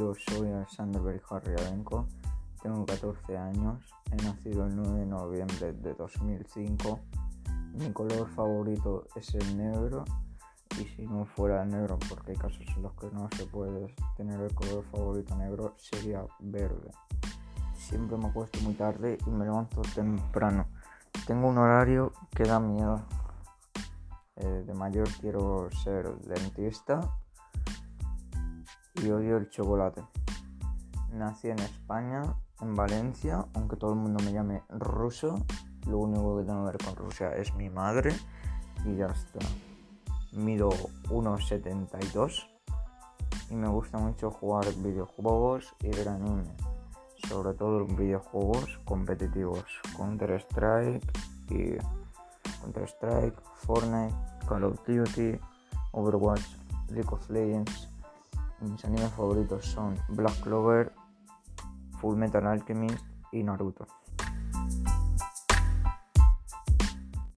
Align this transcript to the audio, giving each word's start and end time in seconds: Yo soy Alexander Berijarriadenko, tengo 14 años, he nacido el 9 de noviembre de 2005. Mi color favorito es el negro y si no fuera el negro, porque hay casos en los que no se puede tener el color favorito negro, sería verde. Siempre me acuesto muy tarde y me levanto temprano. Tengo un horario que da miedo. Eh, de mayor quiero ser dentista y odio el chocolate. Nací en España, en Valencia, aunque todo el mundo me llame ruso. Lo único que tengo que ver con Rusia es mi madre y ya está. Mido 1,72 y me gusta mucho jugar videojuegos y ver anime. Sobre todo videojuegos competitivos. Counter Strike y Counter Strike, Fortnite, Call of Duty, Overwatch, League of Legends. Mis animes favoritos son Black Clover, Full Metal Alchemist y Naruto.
Yo 0.00 0.14
soy 0.14 0.48
Alexander 0.50 1.02
Berijarriadenko, 1.02 2.06
tengo 2.62 2.86
14 2.86 3.36
años, 3.36 3.84
he 4.10 4.16
nacido 4.24 4.64
el 4.64 4.74
9 4.74 5.00
de 5.00 5.04
noviembre 5.04 5.72
de 5.74 5.92
2005. 5.92 7.00
Mi 7.74 7.92
color 7.92 8.26
favorito 8.30 9.08
es 9.14 9.34
el 9.34 9.58
negro 9.58 10.06
y 10.80 10.86
si 10.86 11.06
no 11.06 11.26
fuera 11.26 11.64
el 11.64 11.68
negro, 11.68 11.98
porque 12.08 12.30
hay 12.30 12.38
casos 12.38 12.64
en 12.74 12.82
los 12.82 12.94
que 12.94 13.10
no 13.10 13.28
se 13.36 13.44
puede 13.44 13.94
tener 14.16 14.40
el 14.40 14.54
color 14.54 14.84
favorito 14.84 15.36
negro, 15.36 15.74
sería 15.76 16.24
verde. 16.38 16.90
Siempre 17.74 18.16
me 18.16 18.28
acuesto 18.28 18.58
muy 18.60 18.72
tarde 18.72 19.18
y 19.26 19.30
me 19.30 19.44
levanto 19.44 19.82
temprano. 19.94 20.66
Tengo 21.26 21.46
un 21.46 21.58
horario 21.58 22.14
que 22.34 22.44
da 22.44 22.58
miedo. 22.58 23.02
Eh, 24.36 24.64
de 24.66 24.72
mayor 24.72 25.10
quiero 25.20 25.68
ser 25.84 26.10
dentista 26.20 27.02
y 29.02 29.10
odio 29.10 29.36
el 29.36 29.48
chocolate. 29.48 30.02
Nací 31.12 31.48
en 31.48 31.58
España, 31.58 32.22
en 32.60 32.74
Valencia, 32.74 33.46
aunque 33.54 33.76
todo 33.76 33.92
el 33.92 33.98
mundo 33.98 34.22
me 34.24 34.32
llame 34.32 34.62
ruso. 34.68 35.44
Lo 35.86 35.98
único 35.98 36.38
que 36.38 36.44
tengo 36.44 36.64
que 36.64 36.72
ver 36.72 36.84
con 36.84 36.96
Rusia 36.96 37.34
es 37.36 37.54
mi 37.54 37.70
madre 37.70 38.14
y 38.84 38.96
ya 38.96 39.06
está. 39.06 39.38
Mido 40.32 40.70
1,72 41.08 42.46
y 43.50 43.54
me 43.54 43.68
gusta 43.68 43.98
mucho 43.98 44.30
jugar 44.30 44.66
videojuegos 44.76 45.74
y 45.82 45.88
ver 45.88 46.08
anime. 46.08 46.44
Sobre 47.28 47.54
todo 47.54 47.86
videojuegos 47.86 48.78
competitivos. 48.84 49.64
Counter 49.96 50.32
Strike 50.40 51.12
y 51.50 51.76
Counter 52.60 52.84
Strike, 52.84 53.40
Fortnite, 53.54 54.14
Call 54.46 54.64
of 54.64 54.78
Duty, 54.86 55.38
Overwatch, 55.92 56.44
League 56.88 57.12
of 57.12 57.28
Legends. 57.30 57.88
Mis 58.60 58.84
animes 58.84 59.10
favoritos 59.12 59.64
son 59.64 59.96
Black 60.10 60.40
Clover, 60.42 60.92
Full 62.00 62.16
Metal 62.16 62.46
Alchemist 62.46 63.04
y 63.32 63.42
Naruto. 63.42 63.86